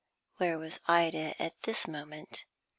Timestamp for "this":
1.61-1.87